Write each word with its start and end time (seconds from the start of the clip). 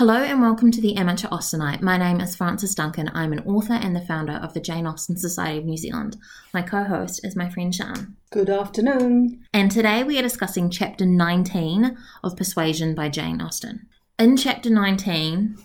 Hello 0.00 0.14
and 0.14 0.40
welcome 0.40 0.70
to 0.70 0.80
the 0.80 0.96
Amateur 0.96 1.28
Austenite. 1.28 1.82
My 1.82 1.98
name 1.98 2.22
is 2.22 2.34
Frances 2.34 2.74
Duncan. 2.74 3.10
I'm 3.12 3.34
an 3.34 3.40
author 3.40 3.74
and 3.74 3.94
the 3.94 4.00
founder 4.00 4.32
of 4.32 4.54
the 4.54 4.60
Jane 4.60 4.86
Austen 4.86 5.18
Society 5.18 5.58
of 5.58 5.66
New 5.66 5.76
Zealand. 5.76 6.16
My 6.54 6.62
co 6.62 6.84
host 6.84 7.20
is 7.22 7.36
my 7.36 7.50
friend 7.50 7.74
Sian. 7.74 8.16
Good 8.30 8.48
afternoon. 8.48 9.44
And 9.52 9.70
today 9.70 10.02
we 10.02 10.18
are 10.18 10.22
discussing 10.22 10.70
chapter 10.70 11.04
19 11.04 11.98
of 12.24 12.34
Persuasion 12.34 12.94
by 12.94 13.10
Jane 13.10 13.42
Austen. 13.42 13.88
In 14.18 14.38
chapter 14.38 14.70
19, 14.70 15.58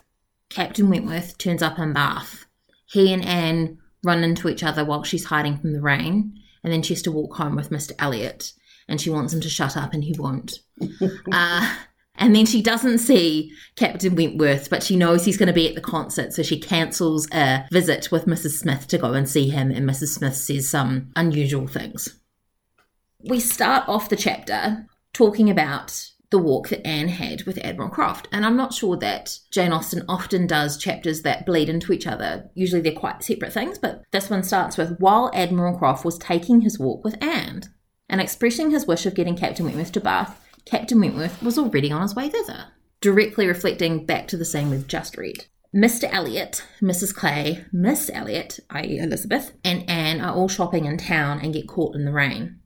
Captain 0.49 0.89
Wentworth 0.89 1.37
turns 1.37 1.63
up 1.63 1.79
in 1.79 1.93
Bath. 1.93 2.45
He 2.87 3.13
and 3.13 3.23
Anne 3.23 3.77
run 4.03 4.21
into 4.25 4.49
each 4.49 4.63
other 4.63 4.83
while 4.83 5.03
she's 5.03 5.23
hiding 5.23 5.59
from 5.59 5.71
the 5.71 5.81
rain, 5.81 6.37
and 6.61 6.73
then 6.73 6.81
she 6.81 6.93
has 6.93 7.03
to 7.03 7.11
walk 7.13 7.35
home 7.37 7.55
with 7.55 7.69
Mr. 7.69 7.93
Elliot, 7.99 8.51
and 8.89 8.99
she 8.99 9.09
wants 9.09 9.33
him 9.33 9.39
to 9.39 9.49
shut 9.49 9.77
up, 9.77 9.93
and 9.93 10.03
he 10.03 10.13
won't. 10.19 10.59
uh, 11.31 11.75
and 12.17 12.35
then 12.35 12.45
she 12.45 12.61
doesn't 12.61 12.99
see 12.99 13.51
Captain 13.75 14.15
Wentworth, 14.15 14.69
but 14.69 14.83
she 14.83 14.95
knows 14.95 15.25
he's 15.25 15.37
going 15.37 15.47
to 15.47 15.53
be 15.53 15.67
at 15.67 15.75
the 15.75 15.81
concert, 15.81 16.33
so 16.33 16.43
she 16.43 16.59
cancels 16.59 17.27
a 17.31 17.65
visit 17.71 18.11
with 18.11 18.25
Mrs. 18.25 18.59
Smith 18.59 18.87
to 18.87 18.97
go 18.97 19.13
and 19.13 19.29
see 19.29 19.49
him, 19.49 19.71
and 19.71 19.87
Mrs. 19.87 20.09
Smith 20.09 20.35
says 20.35 20.69
some 20.69 21.11
unusual 21.15 21.67
things. 21.67 22.19
We 23.27 23.39
start 23.39 23.87
off 23.89 24.09
the 24.09 24.15
chapter 24.15 24.85
talking 25.13 25.49
about 25.49 26.11
the 26.31 26.39
walk 26.39 26.69
that 26.69 26.85
Anne 26.85 27.07
had 27.07 27.43
with 27.43 27.57
Admiral 27.63 27.89
Croft, 27.89 28.27
and 28.31 28.45
I'm 28.45 28.57
not 28.57 28.73
sure 28.73 28.97
that 28.97 29.37
Jane 29.51 29.71
Austen 29.71 30.03
often 30.09 30.47
does 30.47 30.77
chapters 30.77 31.21
that 31.21 31.45
bleed 31.45 31.69
into 31.69 31.93
each 31.93 32.07
other. 32.07 32.49
Usually 32.55 32.81
they're 32.81 32.91
quite 32.93 33.23
separate 33.23 33.53
things, 33.53 33.77
but 33.77 34.03
this 34.11 34.29
one 34.29 34.43
starts 34.43 34.77
with 34.77 34.97
while 34.99 35.31
Admiral 35.33 35.77
Croft 35.77 36.03
was 36.03 36.17
taking 36.17 36.61
his 36.61 36.79
walk 36.79 37.03
with 37.03 37.21
Anne 37.23 37.61
and 38.09 38.21
expressing 38.21 38.71
his 38.71 38.85
wish 38.85 39.05
of 39.05 39.15
getting 39.15 39.35
Captain 39.35 39.65
Wentworth 39.65 39.91
to 39.93 40.01
Bath 40.01 40.44
Captain 40.65 40.99
Wentworth 40.99 41.41
was 41.43 41.57
already 41.57 41.91
on 41.91 42.01
his 42.01 42.15
way 42.15 42.29
thither, 42.29 42.65
directly 43.01 43.47
reflecting 43.47 44.05
back 44.05 44.27
to 44.27 44.37
the 44.37 44.45
scene 44.45 44.69
we've 44.69 44.87
just 44.87 45.17
read. 45.17 45.45
Mr. 45.75 46.11
Elliot, 46.11 46.65
Mrs. 46.81 47.13
Clay, 47.13 47.65
Miss 47.71 48.09
Elliot, 48.13 48.59
i.e., 48.69 48.97
Elizabeth, 48.97 49.51
and 49.63 49.87
Anne 49.89 50.21
are 50.21 50.33
all 50.33 50.47
shopping 50.47 50.85
in 50.85 50.97
town 50.97 51.39
and 51.41 51.53
get 51.53 51.67
caught 51.67 51.95
in 51.95 52.05
the 52.05 52.13
rain. 52.13 52.59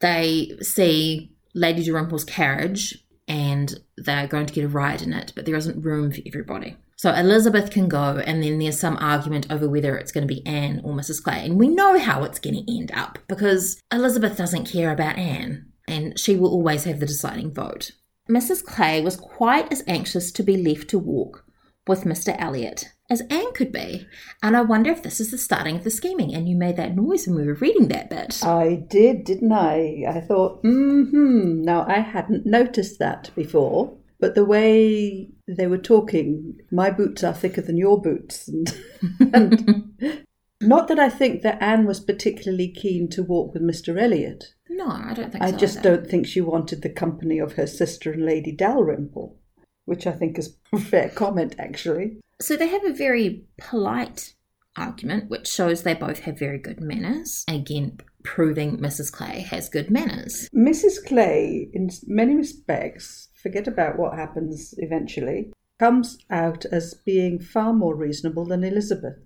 They 0.00 0.56
see 0.60 1.32
Lady 1.54 1.84
Dalrymple's 1.84 2.24
carriage 2.24 3.04
and 3.28 3.78
they're 3.96 4.26
going 4.26 4.46
to 4.46 4.52
get 4.52 4.64
a 4.64 4.68
ride 4.68 5.02
in 5.02 5.12
it, 5.12 5.32
but 5.34 5.46
there 5.46 5.56
isn't 5.56 5.82
room 5.82 6.10
for 6.10 6.20
everybody. 6.26 6.76
So 6.96 7.12
Elizabeth 7.12 7.70
can 7.70 7.88
go, 7.88 8.18
and 8.18 8.42
then 8.42 8.58
there's 8.58 8.80
some 8.80 8.96
argument 8.96 9.46
over 9.50 9.68
whether 9.68 9.96
it's 9.96 10.12
going 10.12 10.26
to 10.26 10.34
be 10.34 10.44
Anne 10.46 10.80
or 10.82 10.94
Mrs. 10.94 11.22
Clay. 11.22 11.44
And 11.44 11.58
we 11.58 11.68
know 11.68 11.98
how 11.98 12.24
it's 12.24 12.38
going 12.38 12.56
to 12.56 12.76
end 12.76 12.90
up 12.92 13.18
because 13.28 13.80
Elizabeth 13.92 14.36
doesn't 14.36 14.70
care 14.70 14.90
about 14.90 15.18
Anne 15.18 15.66
and 15.86 16.18
she 16.18 16.36
will 16.36 16.50
always 16.50 16.84
have 16.84 17.00
the 17.00 17.06
deciding 17.06 17.52
vote. 17.52 17.92
Mrs. 18.28 18.64
Clay 18.64 19.00
was 19.00 19.16
quite 19.16 19.70
as 19.70 19.84
anxious 19.86 20.32
to 20.32 20.42
be 20.42 20.56
left 20.56 20.88
to 20.90 20.98
walk 20.98 21.44
with 21.86 22.04
Mr. 22.04 22.34
Elliot 22.38 22.92
as 23.08 23.22
Anne 23.30 23.52
could 23.52 23.72
be. 23.72 24.06
And 24.42 24.56
I 24.56 24.62
wonder 24.62 24.90
if 24.90 25.02
this 25.02 25.20
is 25.20 25.30
the 25.30 25.38
starting 25.38 25.76
of 25.76 25.84
the 25.84 25.90
scheming. 25.90 26.34
And 26.34 26.48
you 26.48 26.56
made 26.56 26.76
that 26.76 26.96
noise 26.96 27.26
when 27.26 27.36
we 27.36 27.46
were 27.46 27.54
reading 27.54 27.88
that 27.88 28.10
bit. 28.10 28.44
I 28.44 28.84
did, 28.88 29.24
didn't 29.24 29.52
I? 29.52 30.04
I 30.08 30.20
thought, 30.20 30.62
mm 30.62 31.10
hmm. 31.10 31.62
Now, 31.62 31.86
I 31.88 32.00
hadn't 32.00 32.46
noticed 32.46 32.98
that 32.98 33.30
before. 33.34 33.96
But 34.18 34.34
the 34.34 34.44
way 34.44 35.28
they 35.46 35.66
were 35.66 35.78
talking, 35.78 36.58
my 36.70 36.90
boots 36.90 37.22
are 37.22 37.34
thicker 37.34 37.60
than 37.60 37.76
your 37.76 38.00
boots. 38.00 38.48
And, 38.48 38.74
and 39.34 40.24
not 40.60 40.88
that 40.88 40.98
I 40.98 41.10
think 41.10 41.42
that 41.42 41.62
Anne 41.62 41.86
was 41.86 42.00
particularly 42.00 42.68
keen 42.68 43.08
to 43.10 43.22
walk 43.22 43.52
with 43.52 43.62
Mr. 43.62 44.00
Elliot. 44.00 44.54
No, 44.68 44.88
I 44.88 45.14
don't 45.14 45.30
think 45.30 45.42
so. 45.42 45.48
I 45.48 45.52
so 45.52 45.56
just 45.56 45.78
either. 45.78 45.96
don't 45.96 46.10
think 46.10 46.26
she 46.26 46.40
wanted 46.40 46.82
the 46.82 46.90
company 46.90 47.38
of 47.38 47.54
her 47.54 47.66
sister 47.66 48.12
and 48.12 48.24
Lady 48.24 48.52
Dalrymple, 48.52 49.38
which 49.84 50.06
I 50.06 50.12
think 50.12 50.38
is 50.38 50.56
a 50.72 50.78
fair 50.78 51.08
comment, 51.10 51.54
actually. 51.58 52.18
So 52.40 52.56
they 52.56 52.68
have 52.68 52.84
a 52.84 52.92
very 52.92 53.44
polite 53.58 54.34
argument, 54.76 55.30
which 55.30 55.48
shows 55.48 55.82
they 55.82 55.94
both 55.94 56.20
have 56.20 56.38
very 56.38 56.58
good 56.58 56.80
manners. 56.80 57.44
Again, 57.48 57.98
proving 58.24 58.78
Mrs. 58.78 59.10
Clay 59.12 59.40
has 59.40 59.68
good 59.68 59.90
manners. 59.90 60.48
Mrs. 60.54 61.04
Clay, 61.06 61.70
in 61.72 61.90
many 62.06 62.34
respects, 62.34 63.28
forget 63.42 63.66
about 63.66 63.98
what 63.98 64.18
happens 64.18 64.74
eventually, 64.78 65.52
comes 65.78 66.18
out 66.30 66.64
as 66.66 66.94
being 67.06 67.38
far 67.38 67.72
more 67.72 67.94
reasonable 67.94 68.44
than 68.44 68.64
Elizabeth. 68.64 69.18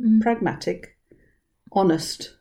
Mm. 0.00 0.20
Pragmatic, 0.20 0.96
honest 1.72 2.35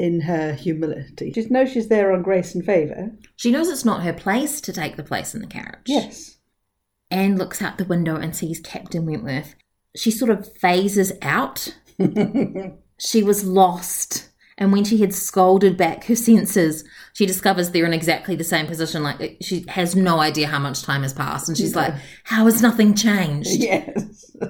in 0.00 0.22
her 0.22 0.54
humility. 0.54 1.30
She 1.30 1.42
knows 1.50 1.70
she's 1.70 1.88
there 1.88 2.10
on 2.10 2.22
grace 2.22 2.54
and 2.54 2.64
favour. 2.64 3.12
She 3.36 3.50
knows 3.50 3.68
it's 3.68 3.84
not 3.84 4.02
her 4.02 4.14
place 4.14 4.58
to 4.62 4.72
take 4.72 4.96
the 4.96 5.02
place 5.02 5.34
in 5.34 5.42
the 5.42 5.46
carriage. 5.46 5.82
Yes. 5.84 6.38
Anne 7.10 7.36
looks 7.36 7.60
out 7.60 7.76
the 7.76 7.84
window 7.84 8.16
and 8.16 8.34
sees 8.34 8.60
Captain 8.60 9.04
Wentworth. 9.04 9.54
She 9.94 10.10
sort 10.10 10.30
of 10.30 10.50
phases 10.56 11.12
out. 11.20 11.76
she 12.98 13.22
was 13.22 13.44
lost. 13.44 14.30
And 14.56 14.72
when 14.72 14.84
she 14.84 14.96
had 14.98 15.12
scolded 15.12 15.76
back 15.76 16.04
her 16.04 16.16
senses, 16.16 16.82
she 17.12 17.26
discovers 17.26 17.70
they're 17.70 17.84
in 17.84 17.92
exactly 17.92 18.36
the 18.36 18.42
same 18.42 18.66
position. 18.66 19.02
Like 19.02 19.36
she 19.42 19.66
has 19.68 19.94
no 19.94 20.18
idea 20.20 20.46
how 20.46 20.58
much 20.58 20.82
time 20.82 21.02
has 21.02 21.12
passed. 21.12 21.46
And 21.48 21.58
she's 21.58 21.76
like, 21.76 21.92
How 22.24 22.46
has 22.46 22.62
nothing 22.62 22.94
changed? 22.94 23.50
Yes. 23.50 24.34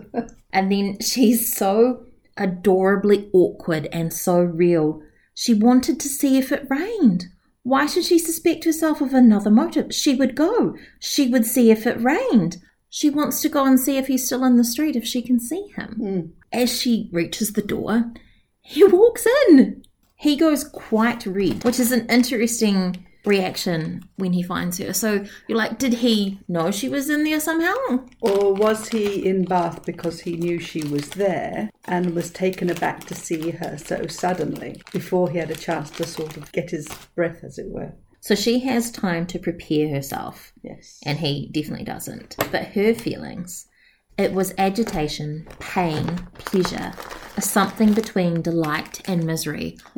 And 0.53 0.73
then 0.73 0.99
she's 1.01 1.55
so 1.57 2.05
adorably 2.37 3.31
awkward 3.33 3.89
and 3.93 4.13
so 4.13 4.41
real. 4.41 5.01
She 5.35 5.55
wanted 5.55 6.01
to 6.01 6.09
see 6.09 6.39
if 6.39 6.53
it 6.53 6.67
rained. 6.69 7.27
Why 7.63 7.87
should 7.87 8.05
she 8.05 8.19
suspect 8.19 8.65
herself 8.65 9.01
of 9.01 9.13
another 9.15 9.51
motive? 9.51 9.95
She 9.95 10.15
would 10.15 10.35
go. 10.35 10.75
She 10.99 11.29
would 11.29 11.47
see 11.47 11.71
if 11.71 11.87
it 11.87 12.01
rained. 12.01 12.57
She 12.89 13.11
wants 13.11 13.41
to 13.43 13.49
go 13.49 13.65
and 13.65 13.79
see 13.79 13.97
if 13.97 14.09
he's 14.09 14.27
still 14.27 14.45
in 14.45 14.57
the 14.57 14.65
street, 14.65 14.97
if 14.97 15.05
she 15.05 15.23
can 15.23 15.39
see 15.39 15.67
him. 15.77 15.97
Mm. 16.01 16.31
As 16.53 16.81
she 16.81 17.09
reaches 17.13 17.53
the 17.53 17.63
door, 17.63 18.13
he 18.63 18.85
walks 18.85 19.27
in. 19.49 19.83
He 20.17 20.37
goes 20.37 20.65
quite 20.65 21.25
red, 21.27 21.65
which 21.65 21.79
is 21.79 21.93
an 21.93 22.07
interesting 22.09 23.07
reaction 23.25 24.03
when 24.17 24.33
he 24.33 24.43
finds 24.43 24.79
her. 24.79 24.93
So 24.93 25.25
you're 25.49 25.59
like, 25.59 25.79
did 25.79 25.95
he 25.95 26.41
know 26.49 26.71
she 26.71 26.89
was 26.89 27.11
in 27.11 27.25
there 27.25 27.41
somehow? 27.41 27.75
Or 28.21 28.55
was 28.55 28.89
he 28.89 29.27
in 29.27 29.45
Bath 29.45 29.85
because 29.85 30.21
he 30.21 30.37
knew 30.37 30.59
she 30.59 30.83
was 30.85 31.11
there 31.11 31.71
and 31.87 32.15
was 32.15 32.31
taken 32.31 32.71
aback 32.71 33.05
to 33.07 33.15
see 33.15 33.51
her 33.51 33.77
so 33.79 34.07
suddenly 34.07 34.81
before 34.93 35.31
he 35.31 35.39
had 35.39 35.51
a 35.51 35.55
chance 35.57 35.91
to 35.91 36.05
sort 36.07 36.37
of 36.37 36.51
get 36.53 36.71
his 36.71 36.89
breath, 37.15 37.43
as 37.45 37.59
it 37.59 37.69
were? 37.69 37.93
So 38.23 38.35
she 38.35 38.61
has 38.61 38.91
time 38.91 39.27
to 39.29 39.39
prepare 39.39 39.89
herself, 39.89 40.53
Yes. 40.63 41.01
and 41.07 41.19
he 41.19 41.49
definitely 41.53 41.87
doesn't. 41.87 42.37
But 42.53 42.67
her 42.69 42.93
feelings, 42.95 43.67
it 44.19 44.33
was 44.35 44.53
agitation, 44.59 45.47
pain, 45.59 46.07
pleasure, 46.35 46.93
a 47.39 47.41
something 47.41 47.95
between 47.95 48.43
delight 48.43 49.01
and 49.09 49.25
misery, 49.25 49.79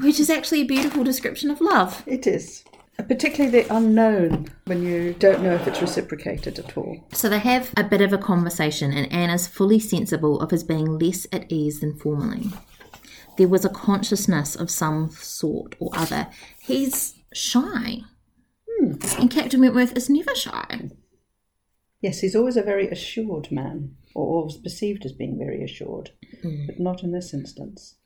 which 0.00 0.20
is 0.20 0.30
actually 0.30 0.62
a 0.62 0.66
beautiful 0.66 1.04
description 1.04 1.50
of 1.50 1.60
love. 1.60 2.02
It 2.06 2.26
is. 2.26 2.64
Particularly 2.98 3.62
the 3.62 3.74
unknown 3.74 4.48
when 4.66 4.82
you 4.82 5.14
don't 5.14 5.42
know 5.42 5.54
if 5.54 5.66
it's 5.66 5.80
reciprocated 5.80 6.58
at 6.58 6.76
all. 6.76 7.04
So 7.12 7.28
they 7.28 7.38
have 7.38 7.72
a 7.76 7.84
bit 7.84 8.00
of 8.00 8.12
a 8.12 8.18
conversation, 8.18 8.92
and 8.92 9.10
Anna's 9.12 9.46
fully 9.46 9.80
sensible 9.80 10.40
of 10.40 10.50
his 10.50 10.62
being 10.62 10.98
less 10.98 11.26
at 11.32 11.50
ease 11.50 11.80
than 11.80 11.98
formerly. 11.98 12.50
There 13.38 13.48
was 13.48 13.64
a 13.64 13.70
consciousness 13.70 14.54
of 14.54 14.70
some 14.70 15.10
sort 15.10 15.74
or 15.80 15.90
other. 15.94 16.28
He's 16.60 17.14
shy. 17.32 18.02
Hmm. 18.68 18.92
And 19.18 19.30
Captain 19.30 19.60
Wentworth 19.60 19.96
is 19.96 20.10
never 20.10 20.34
shy. 20.34 20.90
Yes, 22.02 22.20
he's 22.20 22.36
always 22.36 22.56
a 22.56 22.62
very 22.62 22.88
assured 22.88 23.50
man, 23.50 23.96
or 24.14 24.26
always 24.26 24.58
perceived 24.58 25.06
as 25.06 25.12
being 25.12 25.38
very 25.38 25.64
assured, 25.64 26.10
hmm. 26.42 26.66
but 26.66 26.78
not 26.78 27.02
in 27.02 27.12
this 27.12 27.32
instance. 27.32 27.96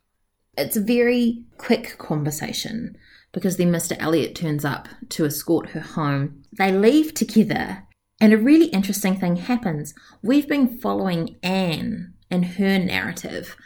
It's 0.56 0.76
a 0.76 0.80
very 0.80 1.44
quick 1.58 1.98
conversation 1.98 2.96
because 3.32 3.56
then 3.58 3.70
Mr. 3.70 3.96
Elliot 4.00 4.34
turns 4.34 4.64
up 4.64 4.88
to 5.10 5.26
escort 5.26 5.70
her 5.70 5.80
home. 5.80 6.42
They 6.56 6.72
leave 6.72 7.12
together, 7.12 7.86
and 8.20 8.32
a 8.32 8.38
really 8.38 8.66
interesting 8.66 9.16
thing 9.16 9.36
happens. 9.36 9.94
We've 10.22 10.48
been 10.48 10.78
following 10.78 11.36
Anne 11.42 12.14
and 12.30 12.46
her 12.46 12.78
narrative, 12.78 13.56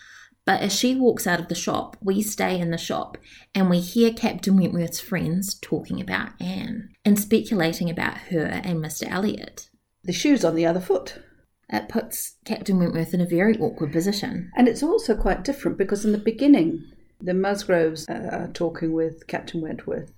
but 0.45 0.63
as 0.63 0.75
she 0.77 0.97
walks 0.97 1.29
out 1.29 1.39
of 1.39 1.47
the 1.47 1.55
shop, 1.55 1.97
we 2.03 2.23
stay 2.23 2.59
in 2.59 2.73
the 2.73 2.79
shop 2.79 3.17
and 3.55 3.71
we 3.71 3.79
hear 3.79 4.13
Captain 4.13 4.59
Wentworth's 4.59 4.99
friends 4.99 5.55
talking 5.55 6.01
about 6.01 6.31
Anne 6.41 6.89
and 7.05 7.21
speculating 7.21 7.89
about 7.89 8.19
her 8.33 8.47
and 8.47 8.83
Mr. 8.83 9.09
Elliot. 9.09 9.69
The 10.03 10.13
shoe's 10.13 10.45
on 10.45 10.57
the 10.57 10.67
other 10.67 10.81
foot. 10.81 11.23
It 11.73 11.89
puts 11.89 12.37
Captain 12.45 12.79
Wentworth 12.79 13.15
in 13.15 13.21
a 13.21 13.27
very 13.27 13.57
awkward 13.59 13.93
position. 13.93 14.51
And 14.57 14.67
it's 14.67 14.83
also 14.83 15.15
quite 15.17 15.45
different 15.45 15.79
because 15.79 16.05
in 16.05 16.13
the 16.13 16.19
beginning, 16.19 16.85
the 17.21 17.35
Musgroves 17.35 18.09
are 18.09 18.51
talking 18.53 18.93
with 18.93 19.27
Captain 19.27 19.61
Wentworth 19.61 20.13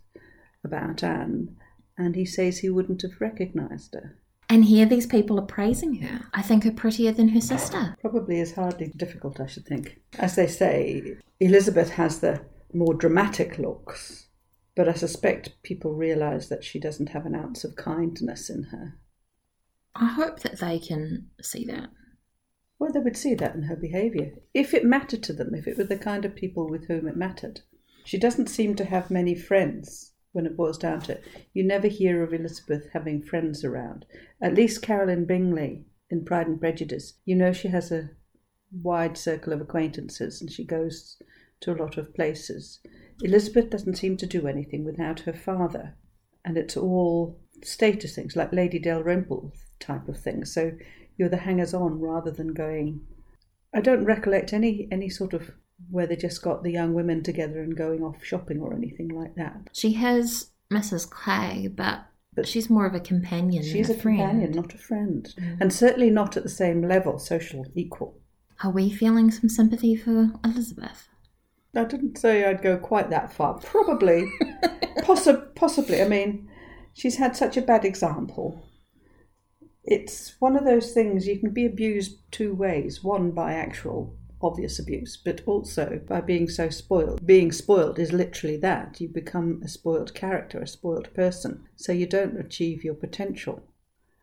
about 0.64 1.02
Anne, 1.02 1.56
and 1.99 2.14
he 2.14 2.25
says 2.25 2.58
he 2.58 2.70
wouldn't 2.70 3.02
have 3.02 3.20
recognised 3.20 3.94
her. 3.94 4.16
And 4.49 4.64
here 4.64 4.87
these 4.87 5.06
people 5.06 5.38
are 5.38 5.46
praising 5.46 5.96
her. 5.96 6.26
I 6.32 6.43
think 6.43 6.64
her 6.64 6.72
prettier 6.72 7.12
than 7.12 7.28
her 7.31 7.40
sister. 7.40 7.96
Probably 8.00 8.38
is 8.38 8.55
hardly 8.55 8.93
difficult, 8.96 9.40
I 9.40 9.46
should 9.46 9.66
think. 9.66 10.00
As 10.19 10.37
they 10.37 10.46
say, 10.46 11.16
Elizabeth 11.40 11.90
has 11.90 12.20
the 12.20 12.40
more 12.72 12.94
dramatic 12.94 13.58
looks, 13.58 14.28
but 14.76 14.88
I 14.88 14.93
suspect 14.94 15.62
people 15.62 15.94
realise 15.94 16.48
that 16.48 16.64
she 16.64 16.78
doesn't 16.78 17.10
have 17.10 17.26
an 17.26 17.34
ounce 17.34 17.64
of 17.64 17.76
kindness 17.76 18.48
in 18.48 18.64
her. 18.64 18.98
I 19.94 20.06
hope 20.06 20.41
that 20.41 20.59
they 20.59 20.79
can 20.79 21.31
see 21.41 21.65
that. 21.67 21.91
Well, 22.79 22.93
they 22.93 23.00
would 23.00 23.17
see 23.17 23.35
that 23.35 23.55
in 23.55 23.62
her 23.65 23.77
behaviour. 23.77 24.33
If 24.55 24.75
it 24.75 24.85
mattered 24.85 25.23
to 25.25 25.33
them, 25.33 25.55
if 25.55 25.69
it 25.69 25.79
were 25.79 25.85
the 25.85 25.97
kind 25.97 26.25
of 26.25 26.35
people 26.35 26.69
with 26.69 26.89
whom 26.89 27.06
it 27.06 27.17
mattered. 27.17 27.61
She 28.05 28.19
doesn't 28.19 28.49
seem 28.49 28.75
to 28.77 28.85
have 28.85 29.11
many 29.11 29.35
friends 29.35 30.12
when 30.33 30.47
it 30.47 30.56
boils 30.56 30.79
down 30.79 31.00
to 31.03 31.12
it. 31.12 31.25
You 31.53 31.62
never 31.62 31.89
hear 31.89 32.23
of 32.23 32.35
Elizabeth 32.35 32.89
having 32.93 33.23
friends 33.23 33.65
around. 33.65 34.06
At 34.41 34.55
least 34.55 34.83
Caroline 34.83 35.27
Bingley 35.27 35.85
in 36.11 36.25
Pride 36.25 36.49
and 36.49 36.59
Prejudice, 36.59 37.15
you 37.25 37.37
know 37.37 37.53
she 37.53 37.69
has 37.69 37.93
a 37.93 38.11
wide 38.73 39.17
circle 39.17 39.53
of 39.53 39.61
acquaintances 39.61 40.41
and 40.41 40.50
she 40.50 40.65
goes 40.65 41.21
to 41.61 41.73
a 41.73 41.77
lot 41.77 41.97
of 41.99 42.15
places. 42.15 42.81
Elizabeth 43.23 43.71
doesn't 43.71 43.97
seem 43.97 44.17
to 44.17 44.27
do 44.27 44.47
anything 44.47 44.85
without 44.85 45.21
her 45.21 45.33
father, 45.33 45.94
and 46.44 46.59
it's 46.59 46.77
all 46.77 47.39
status 47.64 48.14
things 48.14 48.37
like 48.37 48.53
Lady 48.53 48.79
Dalrymple 48.79 49.53
type 49.81 50.09
of 50.09 50.19
thing. 50.19 50.44
So 50.44 50.73
you're 51.17 51.29
the 51.29 51.38
hangers 51.38 51.75
on 51.75 52.00
rather 52.00 52.31
than 52.31 52.55
going. 52.55 53.00
I 53.75 53.81
don't 53.81 54.05
recollect 54.05 54.53
any 54.53 54.88
any 54.91 55.09
sort 55.09 55.32
of 55.35 55.50
where 55.91 56.06
they 56.06 56.17
just 56.17 56.43
got 56.43 56.62
the 56.62 56.70
young 56.70 56.94
women 56.94 57.23
together 57.23 57.61
and 57.61 57.76
going 57.76 58.03
off 58.03 58.25
shopping 58.25 58.61
or 58.61 58.75
anything 58.75 59.09
like 59.09 59.35
that. 59.35 59.70
She 59.73 59.94
has 59.94 60.50
Mrs. 60.70 61.09
Clay, 61.09 61.69
but, 61.69 62.05
But 62.35 62.49
she's 62.49 62.70
more 62.70 62.87
of 62.87 62.94
a 62.94 63.00
companion. 63.00 63.62
She's 63.62 63.88
than 63.88 63.97
a 63.97 63.99
a 63.99 64.03
companion, 64.03 64.53
not 64.53 64.75
a 64.75 64.79
friend, 64.79 65.35
mm. 65.38 65.61
and 65.61 65.73
certainly 65.73 66.11
not 66.11 66.37
at 66.37 66.43
the 66.43 66.49
same 66.49 66.87
level, 66.87 67.19
social 67.19 67.67
equal. 67.75 68.19
Are 68.62 68.70
we 68.70 68.91
feeling 68.91 69.31
some 69.31 69.49
sympathy 69.49 69.97
for 69.97 70.32
Elizabeth? 70.44 71.08
I 71.75 71.85
didn't 71.85 72.19
say 72.19 72.44
I'd 72.44 72.62
go 72.62 72.76
quite 72.76 73.11
that 73.11 73.32
far. 73.32 73.55
Probably, 73.55 74.31
Possi- 74.99 75.55
possibly. 75.55 76.03
I 76.03 76.08
mean, 76.08 76.49
she's 76.93 77.17
had 77.17 77.37
such 77.37 77.56
a 77.56 77.62
bad 77.62 77.85
example. 77.85 78.67
It's 79.85 80.35
one 80.39 80.56
of 80.56 80.65
those 80.65 80.93
things 80.93 81.27
you 81.27 81.39
can 81.39 81.50
be 81.50 81.67
abused 81.67 82.19
two 82.31 82.55
ways. 82.55 83.03
One 83.03 83.33
by 83.33 83.55
actual 83.55 84.17
obvious 84.41 84.79
abuse, 84.79 85.17
but 85.17 85.41
also 85.47 86.00
by 86.09 86.21
being 86.21 86.49
so 86.49 86.69
spoiled. 86.69 87.25
Being 87.25 87.53
spoiled 87.53 87.99
is 87.99 88.12
literally 88.12 88.56
that. 88.59 89.00
You 89.00 89.09
become 89.09 89.61
a 89.65 89.69
spoiled 89.69 90.15
character, 90.15 90.61
a 90.61 90.67
spoiled 90.67 91.12
person. 91.15 91.65
So 91.77 91.93
you 91.93 92.06
don't 92.06 92.39
achieve 92.39 92.85
your 92.85 92.94
potential. 92.94 93.62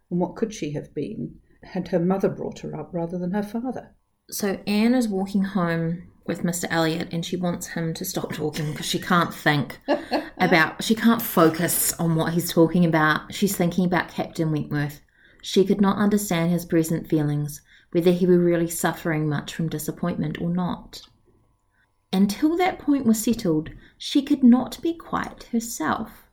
And 0.09 0.19
what 0.19 0.35
could 0.35 0.53
she 0.53 0.71
have 0.71 0.93
been 0.93 1.35
had 1.63 1.89
her 1.89 1.99
mother 1.99 2.29
brought 2.29 2.59
her 2.59 2.75
up 2.75 2.93
rather 2.93 3.17
than 3.17 3.31
her 3.31 3.43
father? 3.43 3.95
So 4.29 4.59
Anne 4.67 4.93
is 4.93 5.07
walking 5.07 5.43
home 5.43 6.03
with 6.29 6.43
Mr. 6.43 6.65
Elliot 6.69 7.09
and 7.11 7.25
she 7.25 7.35
wants 7.35 7.67
him 7.67 7.93
to 7.95 8.05
stop 8.05 8.31
talking 8.31 8.71
because 8.71 8.85
she 8.85 8.99
can't 8.99 9.33
think 9.33 9.79
about, 10.37 10.81
she 10.81 10.95
can't 10.95 11.21
focus 11.21 11.91
on 11.93 12.15
what 12.15 12.33
he's 12.33 12.53
talking 12.53 12.85
about. 12.85 13.33
She's 13.33 13.57
thinking 13.57 13.83
about 13.83 14.07
Captain 14.09 14.51
Wentworth. 14.51 15.01
She 15.41 15.65
could 15.65 15.81
not 15.81 15.97
understand 15.97 16.51
his 16.51 16.65
present 16.65 17.09
feelings, 17.09 17.61
whether 17.91 18.11
he 18.11 18.27
were 18.27 18.37
really 18.37 18.69
suffering 18.69 19.27
much 19.27 19.53
from 19.53 19.69
disappointment 19.69 20.39
or 20.39 20.49
not. 20.49 21.01
Until 22.13 22.55
that 22.57 22.79
point 22.79 23.05
was 23.05 23.21
settled, 23.23 23.71
she 23.97 24.21
could 24.21 24.43
not 24.43 24.81
be 24.81 24.93
quite 24.93 25.43
herself. 25.51 26.27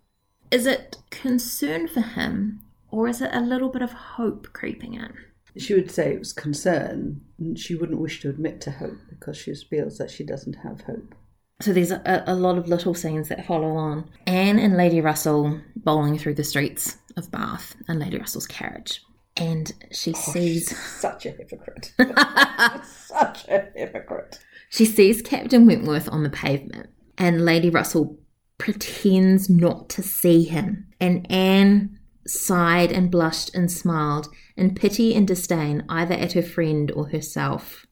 Is 0.50 0.66
it 0.66 0.98
concern 1.10 1.88
for 1.88 2.02
him, 2.02 2.60
or 2.90 3.08
is 3.08 3.22
it 3.22 3.30
a 3.32 3.40
little 3.40 3.70
bit 3.70 3.82
of 3.82 3.92
hope 3.92 4.52
creeping 4.52 4.94
in? 4.94 5.14
She 5.58 5.74
would 5.74 5.90
say 5.90 6.12
it 6.12 6.18
was 6.18 6.32
concern, 6.32 7.20
and 7.38 7.58
she 7.58 7.74
wouldn't 7.74 8.00
wish 8.00 8.20
to 8.20 8.28
admit 8.28 8.60
to 8.62 8.70
hope 8.70 8.98
because 9.08 9.36
she 9.36 9.54
feels 9.54 9.98
that 9.98 10.10
she 10.10 10.24
doesn't 10.24 10.54
have 10.54 10.82
hope. 10.82 11.14
So 11.60 11.72
there's 11.72 11.90
a, 11.90 12.24
a 12.26 12.34
lot 12.34 12.58
of 12.58 12.68
little 12.68 12.94
scenes 12.94 13.28
that 13.28 13.46
follow 13.46 13.76
on. 13.76 14.10
Anne 14.26 14.58
and 14.58 14.76
Lady 14.76 15.00
Russell 15.00 15.60
bowling 15.74 16.18
through 16.18 16.34
the 16.34 16.44
streets 16.44 16.98
of 17.16 17.30
Bath 17.30 17.74
in 17.88 17.98
Lady 17.98 18.18
Russell's 18.18 18.46
carriage. 18.46 19.02
And 19.38 19.72
she 19.90 20.12
oh, 20.12 20.32
sees 20.32 20.76
Such 20.78 21.26
a 21.26 21.30
hypocrite. 21.30 21.92
Such 22.84 23.48
a 23.48 23.68
hypocrite. 23.74 24.38
she 24.68 24.84
sees 24.84 25.22
Captain 25.22 25.66
Wentworth 25.66 26.08
on 26.10 26.22
the 26.22 26.30
pavement, 26.30 26.90
and 27.16 27.44
Lady 27.44 27.70
Russell 27.70 28.18
pretends 28.58 29.48
not 29.48 29.88
to 29.90 30.02
see 30.02 30.44
him. 30.44 30.86
And 31.00 31.30
Anne 31.30 31.98
sighed 32.26 32.92
and 32.92 33.10
blushed 33.10 33.54
and 33.54 33.70
smiled 33.70 34.28
in 34.56 34.74
pity 34.74 35.14
and 35.14 35.26
disdain 35.26 35.84
either 35.88 36.14
at 36.14 36.32
her 36.32 36.42
friend 36.42 36.90
or 36.92 37.08
herself. 37.08 37.86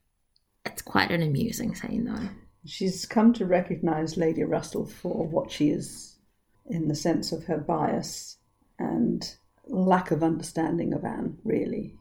It's 0.64 0.82
quite 0.82 1.10
an 1.10 1.22
amusing 1.22 1.74
scene 1.74 2.04
though. 2.04 2.28
She's 2.66 3.04
come 3.04 3.32
to 3.34 3.44
recognise 3.44 4.16
Lady 4.16 4.42
Russell 4.42 4.86
for 4.86 5.26
what 5.26 5.50
she 5.50 5.68
is 5.70 6.18
in 6.66 6.88
the 6.88 6.94
sense 6.94 7.32
of 7.32 7.44
her 7.44 7.58
bias 7.58 8.38
and 8.78 9.36
lack 9.66 10.10
of 10.10 10.22
understanding 10.22 10.94
of 10.94 11.04
Anne, 11.04 11.38
really. 11.44 11.94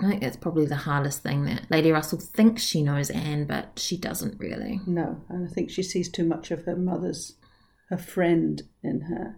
I 0.00 0.10
think 0.10 0.22
that's 0.22 0.36
probably 0.36 0.66
the 0.66 0.76
hardest 0.76 1.22
thing 1.22 1.44
that 1.46 1.68
Lady 1.70 1.90
Russell 1.90 2.20
thinks 2.20 2.62
she 2.62 2.82
knows 2.82 3.10
Anne, 3.10 3.46
but 3.46 3.78
she 3.78 3.96
doesn't 3.96 4.38
really. 4.38 4.80
No, 4.86 5.20
and 5.28 5.48
I 5.48 5.52
think 5.52 5.70
she 5.70 5.82
sees 5.82 6.08
too 6.08 6.24
much 6.24 6.52
of 6.52 6.64
her 6.64 6.76
mother's, 6.76 7.34
her 7.88 7.98
friend 7.98 8.62
in 8.82 9.02
her. 9.02 9.36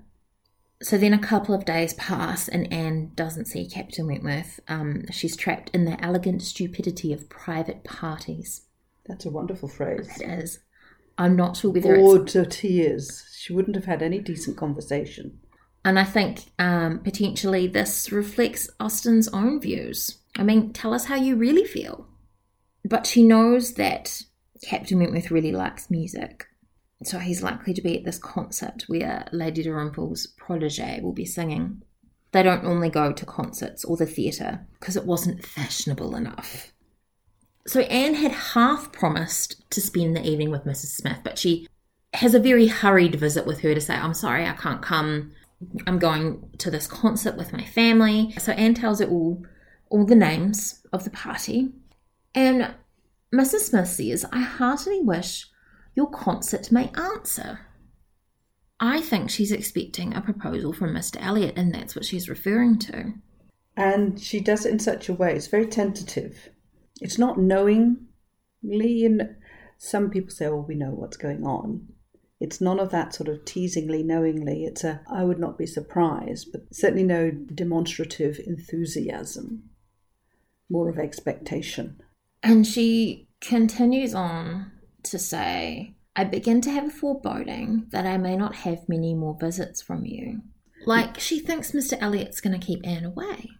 So 0.82 0.96
then 0.96 1.12
a 1.12 1.18
couple 1.18 1.54
of 1.54 1.66
days 1.66 1.92
pass 1.94 2.48
and 2.48 2.72
Anne 2.72 3.12
doesn't 3.14 3.46
see 3.46 3.68
Captain 3.68 4.06
Wentworth. 4.06 4.60
Um, 4.66 5.04
she's 5.10 5.36
trapped 5.36 5.70
in 5.74 5.84
the 5.84 6.02
elegant 6.02 6.42
stupidity 6.42 7.12
of 7.12 7.28
private 7.28 7.84
parties. 7.84 8.62
That's 9.06 9.26
a 9.26 9.30
wonderful 9.30 9.68
phrase. 9.68 10.08
It 10.20 10.26
is. 10.26 10.60
I'm 11.18 11.36
not 11.36 11.58
sure 11.58 11.70
whether 11.70 11.94
it's. 11.94 12.02
Bored 12.02 12.28
to 12.28 12.46
tears. 12.46 13.26
She 13.36 13.52
wouldn't 13.52 13.76
have 13.76 13.84
had 13.84 14.02
any 14.02 14.20
decent 14.20 14.56
conversation. 14.56 15.38
And 15.84 15.98
I 15.98 16.04
think 16.04 16.44
um, 16.58 17.00
potentially 17.00 17.66
this 17.66 18.10
reflects 18.10 18.70
Austen's 18.78 19.28
own 19.28 19.60
views. 19.60 20.18
I 20.36 20.44
mean, 20.44 20.72
tell 20.72 20.94
us 20.94 21.06
how 21.06 21.16
you 21.16 21.36
really 21.36 21.64
feel. 21.64 22.06
But 22.84 23.06
she 23.06 23.22
knows 23.22 23.74
that 23.74 24.22
Captain 24.62 24.98
Wentworth 24.98 25.30
really 25.30 25.52
likes 25.52 25.90
music. 25.90 26.46
So 27.02 27.18
he's 27.18 27.42
likely 27.42 27.72
to 27.74 27.82
be 27.82 27.96
at 27.98 28.04
this 28.04 28.18
concert 28.18 28.84
where 28.86 29.26
Lady 29.32 29.64
Dalrymple's 29.64 30.26
protege 30.26 31.00
will 31.00 31.12
be 31.12 31.24
singing. 31.24 31.82
They 32.32 32.42
don't 32.42 32.62
normally 32.62 32.90
go 32.90 33.12
to 33.12 33.26
concerts 33.26 33.84
or 33.84 33.96
the 33.96 34.06
theatre 34.06 34.66
because 34.78 34.96
it 34.96 35.06
wasn't 35.06 35.44
fashionable 35.44 36.14
enough. 36.14 36.72
So 37.66 37.80
Anne 37.80 38.14
had 38.14 38.32
half 38.32 38.92
promised 38.92 39.68
to 39.70 39.80
spend 39.80 40.16
the 40.16 40.26
evening 40.26 40.50
with 40.50 40.64
Mrs. 40.64 40.96
Smith, 40.96 41.18
but 41.24 41.38
she 41.38 41.66
has 42.14 42.34
a 42.34 42.40
very 42.40 42.66
hurried 42.66 43.14
visit 43.14 43.46
with 43.46 43.60
her 43.60 43.74
to 43.74 43.80
say, 43.80 43.94
I'm 43.94 44.14
sorry, 44.14 44.46
I 44.46 44.52
can't 44.52 44.82
come. 44.82 45.32
I'm 45.86 45.98
going 45.98 46.50
to 46.58 46.70
this 46.70 46.86
concert 46.86 47.36
with 47.36 47.52
my 47.52 47.64
family. 47.64 48.34
So 48.38 48.52
Anne 48.52 48.74
tells 48.74 49.00
her 49.00 49.06
all, 49.06 49.44
all 49.88 50.04
the 50.04 50.14
names 50.14 50.82
of 50.92 51.04
the 51.04 51.10
party. 51.10 51.72
And 52.34 52.74
Mrs. 53.34 53.60
Smith 53.60 53.88
says, 53.88 54.24
I 54.32 54.40
heartily 54.40 55.00
wish 55.02 55.49
your 56.00 56.08
concert 56.08 56.72
may 56.72 56.90
answer. 56.94 57.60
I 58.80 59.02
think 59.02 59.28
she's 59.28 59.52
expecting 59.52 60.14
a 60.14 60.22
proposal 60.22 60.72
from 60.72 60.94
Mr. 60.94 61.18
Elliot, 61.20 61.58
and 61.58 61.74
that's 61.74 61.94
what 61.94 62.06
she's 62.06 62.30
referring 62.30 62.78
to. 62.78 63.12
And 63.76 64.18
she 64.18 64.40
does 64.40 64.64
it 64.64 64.72
in 64.72 64.78
such 64.78 65.10
a 65.10 65.12
way, 65.12 65.34
it's 65.34 65.48
very 65.48 65.66
tentative. 65.66 66.48
It's 67.02 67.18
not 67.18 67.38
knowingly, 67.38 69.04
and 69.04 69.36
some 69.76 70.08
people 70.08 70.30
say, 70.30 70.48
well, 70.48 70.64
we 70.66 70.74
know 70.74 70.88
what's 70.88 71.18
going 71.18 71.44
on. 71.44 71.88
It's 72.40 72.62
none 72.62 72.80
of 72.80 72.90
that 72.92 73.14
sort 73.14 73.28
of 73.28 73.44
teasingly, 73.44 74.02
knowingly. 74.02 74.64
It's 74.64 74.84
a, 74.84 75.02
I 75.06 75.24
would 75.24 75.38
not 75.38 75.58
be 75.58 75.66
surprised, 75.66 76.50
but 76.50 76.74
certainly 76.74 77.04
no 77.04 77.30
demonstrative 77.30 78.40
enthusiasm, 78.46 79.64
more 80.70 80.88
of 80.88 80.98
expectation. 80.98 82.00
And 82.42 82.66
she 82.66 83.28
continues 83.42 84.14
on 84.14 84.72
to 85.04 85.18
say, 85.18 85.96
I 86.16 86.24
begin 86.24 86.60
to 86.62 86.70
have 86.70 86.86
a 86.86 86.90
foreboding 86.90 87.86
that 87.90 88.06
I 88.06 88.16
may 88.18 88.36
not 88.36 88.56
have 88.56 88.88
many 88.88 89.14
more 89.14 89.36
visits 89.38 89.80
from 89.80 90.04
you. 90.04 90.42
Like 90.86 91.20
she 91.20 91.38
thinks 91.38 91.72
Mr. 91.72 92.00
Elliot's 92.00 92.40
going 92.40 92.58
to 92.58 92.66
keep 92.66 92.86
Anne 92.86 93.04
away. 93.04 93.50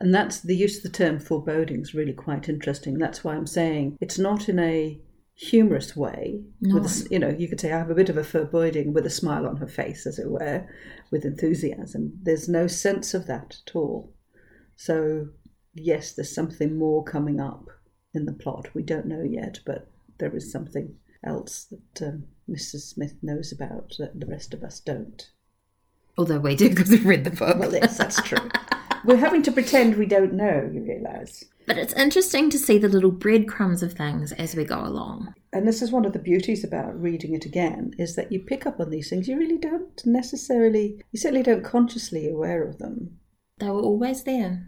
And 0.00 0.14
that's 0.14 0.40
the 0.40 0.56
use 0.56 0.78
of 0.78 0.82
the 0.84 0.96
term 0.96 1.18
foreboding 1.18 1.82
is 1.82 1.94
really 1.94 2.14
quite 2.14 2.48
interesting. 2.48 2.98
That's 2.98 3.22
why 3.22 3.34
I'm 3.34 3.46
saying 3.46 3.98
it's 4.00 4.18
not 4.18 4.48
in 4.48 4.58
a 4.58 4.98
humorous 5.34 5.94
way. 5.94 6.42
No. 6.60 6.76
With 6.76 6.86
a 6.86 7.08
you 7.10 7.18
know, 7.18 7.28
you 7.28 7.48
could 7.48 7.60
say 7.60 7.72
I 7.72 7.78
have 7.78 7.90
a 7.90 7.94
bit 7.94 8.08
of 8.08 8.16
a 8.16 8.24
foreboding 8.24 8.94
with 8.94 9.06
a 9.06 9.10
smile 9.10 9.46
on 9.46 9.56
her 9.56 9.66
face, 9.66 10.06
as 10.06 10.18
it 10.18 10.30
were, 10.30 10.66
with 11.10 11.24
enthusiasm. 11.24 12.18
There's 12.22 12.48
no 12.48 12.66
sense 12.66 13.12
of 13.12 13.26
that 13.26 13.56
at 13.66 13.76
all. 13.76 14.14
So 14.76 15.28
yes, 15.74 16.12
there's 16.12 16.34
something 16.34 16.78
more 16.78 17.04
coming 17.04 17.40
up 17.40 17.68
in 18.14 18.24
the 18.24 18.32
plot. 18.32 18.74
We 18.74 18.82
don't 18.82 19.06
know 19.06 19.22
yet, 19.22 19.60
but 19.66 19.90
there 20.20 20.34
is 20.36 20.52
something 20.52 20.94
else 21.24 21.66
that 21.70 22.06
um, 22.06 22.24
Mrs. 22.48 22.92
Smith 22.92 23.14
knows 23.22 23.52
about 23.52 23.94
that 23.98 24.18
the 24.18 24.26
rest 24.26 24.54
of 24.54 24.62
us 24.62 24.80
don't. 24.80 25.30
Although 26.16 26.40
we 26.40 26.56
do 26.56 26.68
because 26.68 26.90
we've 26.90 27.06
read 27.06 27.24
the 27.24 27.30
book. 27.30 27.58
Well, 27.58 27.72
yes, 27.72 27.98
that's 27.98 28.22
true. 28.22 28.48
We're 29.04 29.16
having 29.16 29.42
to 29.44 29.52
pretend 29.52 29.96
we 29.96 30.06
don't 30.06 30.34
know, 30.34 30.70
you 30.72 30.82
realise. 30.82 31.44
But 31.66 31.78
it's 31.78 31.94
interesting 31.94 32.50
to 32.50 32.58
see 32.58 32.78
the 32.78 32.88
little 32.88 33.10
breadcrumbs 33.10 33.82
of 33.82 33.94
things 33.94 34.32
as 34.32 34.54
we 34.54 34.64
go 34.64 34.80
along. 34.80 35.34
And 35.52 35.66
this 35.66 35.82
is 35.82 35.90
one 35.90 36.04
of 36.04 36.12
the 36.12 36.18
beauties 36.18 36.64
about 36.64 37.00
reading 37.00 37.34
it 37.34 37.46
again, 37.46 37.92
is 37.98 38.16
that 38.16 38.30
you 38.30 38.40
pick 38.40 38.66
up 38.66 38.78
on 38.78 38.90
these 38.90 39.08
things. 39.08 39.28
You 39.28 39.38
really 39.38 39.58
don't 39.58 40.04
necessarily, 40.04 41.02
you 41.12 41.18
certainly 41.18 41.42
don't 41.42 41.64
consciously 41.64 42.28
aware 42.28 42.62
of 42.66 42.78
them. 42.78 43.18
They 43.58 43.70
were 43.70 43.80
always 43.80 44.24
there. 44.24 44.66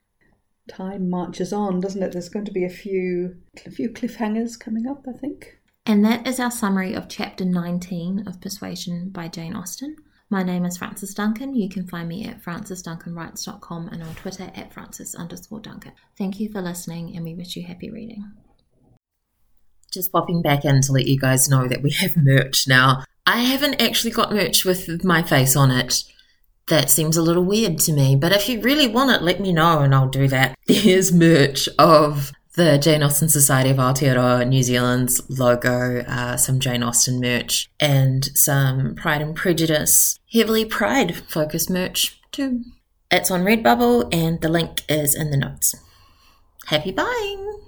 Time 0.68 1.10
marches 1.10 1.52
on, 1.52 1.80
doesn't 1.80 2.02
it? 2.02 2.12
There's 2.12 2.28
going 2.28 2.44
to 2.44 2.52
be 2.52 2.64
a 2.64 2.70
few 2.70 3.36
a 3.66 3.70
few 3.70 3.90
cliffhangers 3.90 4.58
coming 4.58 4.86
up, 4.86 5.04
I 5.08 5.16
think. 5.16 5.58
And 5.84 6.04
that 6.04 6.26
is 6.26 6.38
our 6.38 6.50
summary 6.50 6.94
of 6.94 7.08
chapter 7.08 7.44
19 7.44 8.24
of 8.26 8.40
Persuasion 8.40 9.10
by 9.10 9.28
Jane 9.28 9.56
Austen. 9.56 9.96
My 10.30 10.42
name 10.42 10.64
is 10.64 10.78
Frances 10.78 11.12
Duncan. 11.12 11.54
You 11.54 11.68
can 11.68 11.86
find 11.86 12.08
me 12.08 12.24
at 12.24 12.42
francesduncanwrites.com 12.42 13.88
and 13.88 14.02
on 14.02 14.14
Twitter 14.14 14.50
at 14.54 14.72
francis 14.72 15.14
underscore 15.14 15.60
duncan. 15.60 15.92
Thank 16.16 16.40
you 16.40 16.50
for 16.50 16.62
listening 16.62 17.14
and 17.14 17.24
we 17.24 17.34
wish 17.34 17.54
you 17.54 17.66
happy 17.66 17.90
reading. 17.90 18.32
Just 19.92 20.10
popping 20.10 20.40
back 20.40 20.64
in 20.64 20.80
to 20.80 20.92
let 20.92 21.06
you 21.06 21.18
guys 21.18 21.50
know 21.50 21.68
that 21.68 21.82
we 21.82 21.90
have 21.90 22.16
merch 22.16 22.66
now. 22.66 23.04
I 23.26 23.42
haven't 23.42 23.82
actually 23.82 24.12
got 24.12 24.32
merch 24.32 24.64
with 24.64 25.04
my 25.04 25.22
face 25.22 25.54
on 25.54 25.70
it. 25.70 26.02
That 26.68 26.90
seems 26.90 27.16
a 27.16 27.22
little 27.22 27.44
weird 27.44 27.78
to 27.80 27.92
me, 27.92 28.16
but 28.16 28.32
if 28.32 28.48
you 28.48 28.60
really 28.60 28.86
want 28.86 29.10
it, 29.10 29.22
let 29.22 29.40
me 29.40 29.52
know 29.52 29.80
and 29.80 29.94
I'll 29.94 30.08
do 30.08 30.28
that. 30.28 30.56
There's 30.66 31.12
merch 31.12 31.68
of 31.78 32.32
the 32.54 32.78
Jane 32.78 33.02
Austen 33.02 33.28
Society 33.28 33.70
of 33.70 33.78
Aotearoa 33.78 34.46
New 34.46 34.62
Zealand's 34.62 35.22
logo, 35.30 36.00
uh, 36.06 36.36
some 36.36 36.60
Jane 36.60 36.82
Austen 36.82 37.20
merch, 37.20 37.70
and 37.80 38.24
some 38.36 38.94
Pride 38.94 39.22
and 39.22 39.34
Prejudice, 39.34 40.18
heavily 40.32 40.64
Pride 40.64 41.16
focused 41.16 41.70
merch 41.70 42.20
too. 42.30 42.62
It's 43.10 43.30
on 43.30 43.42
Redbubble 43.42 44.14
and 44.14 44.40
the 44.40 44.48
link 44.48 44.82
is 44.88 45.14
in 45.14 45.30
the 45.30 45.36
notes. 45.36 45.74
Happy 46.66 46.92
buying! 46.92 47.58